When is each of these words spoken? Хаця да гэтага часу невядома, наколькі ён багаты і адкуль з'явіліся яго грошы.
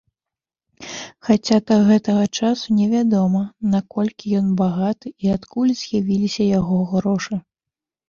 Хаця 1.27 1.57
да 1.71 1.77
гэтага 1.89 2.23
часу 2.39 2.77
невядома, 2.79 3.43
наколькі 3.77 4.35
ён 4.43 4.47
багаты 4.65 5.07
і 5.23 5.33
адкуль 5.39 5.79
з'явіліся 5.87 6.53
яго 6.59 6.85
грошы. 6.93 7.35